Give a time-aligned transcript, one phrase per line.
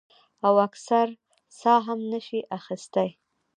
[0.47, 1.07] او اکثر
[1.59, 3.15] ساه هم نشي اخستے ـ